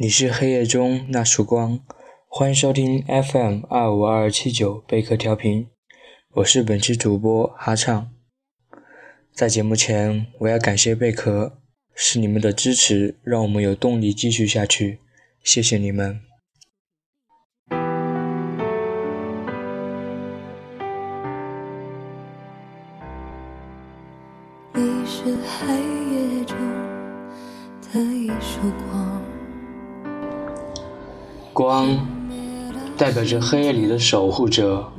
[0.00, 1.80] 你是黑夜中那束光，
[2.28, 5.66] 欢迎收听 FM 二五二七九贝壳调频，
[6.34, 8.08] 我是本期主播哈畅。
[9.32, 11.58] 在节目前，我要感谢贝壳，
[11.96, 15.00] 是你们的支持让我们有动力继续下去，
[15.42, 16.20] 谢谢你们。
[24.74, 26.56] 你是黑夜中
[27.92, 28.60] 的一束
[28.92, 29.20] 光，
[31.58, 32.06] 光
[32.96, 34.92] 代表着黑夜里的守护者，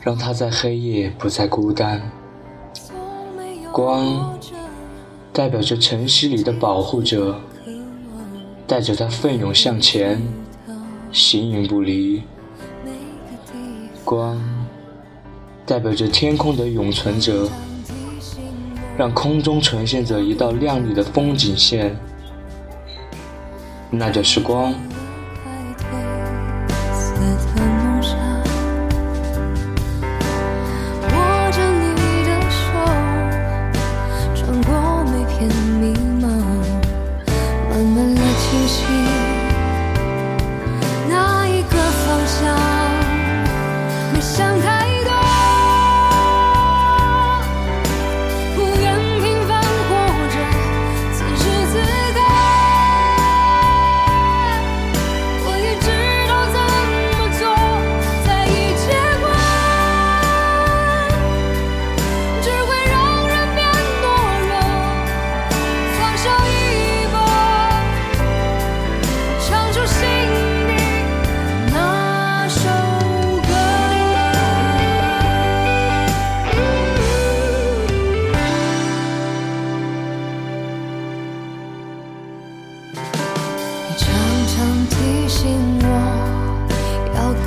[0.00, 2.10] 让他在黑夜不再孤单。
[3.70, 4.38] 光
[5.34, 7.38] 代表着晨曦里的保护者，
[8.66, 10.26] 带着他奋勇向前，
[11.12, 12.22] 形影不离。
[14.02, 14.42] 光
[15.66, 17.46] 代表着天空的永存者，
[18.96, 21.94] 让空中呈现着一道亮丽的风景线，
[23.90, 24.72] 那就是光。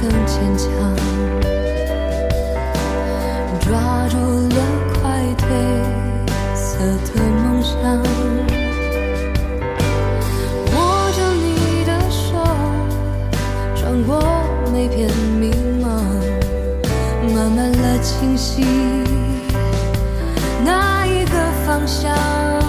[0.04, 0.68] 更坚强，
[3.62, 3.72] 抓
[4.10, 4.18] 住
[4.50, 4.58] 了
[4.94, 5.02] 快
[5.38, 5.42] 褪
[6.54, 6.78] 色
[7.08, 7.74] 的梦想，
[10.74, 10.76] 握
[11.16, 12.36] 着你的手，
[13.78, 14.22] 穿过
[14.74, 15.86] 每片迷茫，
[17.34, 18.66] 慢慢的清晰
[20.66, 21.32] 那一个
[21.66, 22.63] 方向。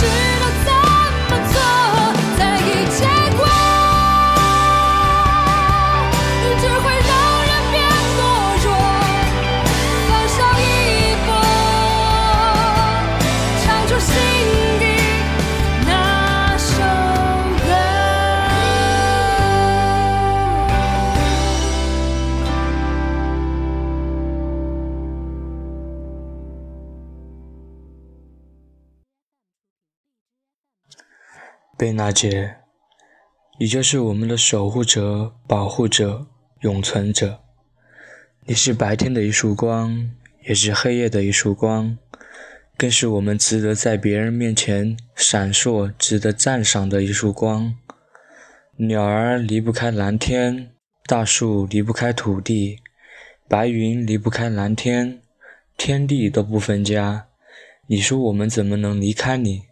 [0.00, 0.31] 我
[31.78, 32.56] 贝娜姐，
[33.58, 36.26] 你就是我们的守护者、保护者、
[36.60, 37.40] 永存者。
[38.44, 40.10] 你是白天的一束光，
[40.46, 41.96] 也是黑夜的一束光，
[42.76, 47.74] 更是我们值得在别人面前闪烁、值得赞赏的一束光。
[48.76, 50.70] 鸟儿离不开蓝天，
[51.06, 52.80] 大树离不开土地，
[53.48, 55.22] 白云离不开蓝天，
[55.76, 57.26] 天地都不分家。
[57.86, 59.62] 你说我们怎么能离开你？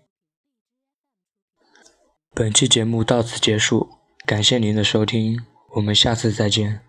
[2.32, 3.88] 本期节目到此结束，
[4.24, 5.40] 感谢您的收听，
[5.74, 6.80] 我们下次再见。